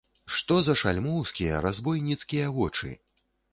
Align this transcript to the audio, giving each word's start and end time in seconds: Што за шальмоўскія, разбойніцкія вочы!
Што 0.37 0.55
за 0.67 0.75
шальмоўскія, 0.81 1.61
разбойніцкія 1.67 2.51
вочы! 2.59 2.93